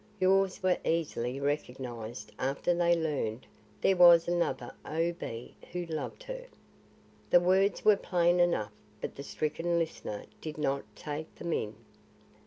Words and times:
Yours 0.19 0.63
were 0.63 0.79
easily 0.83 1.39
recognised 1.39 2.31
after 2.39 2.73
they 2.73 2.95
learned 2.95 3.45
there 3.81 3.95
was 3.95 4.27
another 4.27 4.73
O. 4.83 5.13
B. 5.13 5.55
who 5.71 5.85
loved 5.85 6.23
her." 6.23 6.47
The 7.29 7.39
words 7.39 7.85
were 7.85 7.97
plain 7.97 8.39
enough, 8.39 8.71
but 8.99 9.13
the 9.13 9.21
stricken 9.21 9.77
listener 9.77 10.25
did 10.41 10.57
not 10.57 10.85
take 10.95 11.35
them 11.35 11.53
in. 11.53 11.75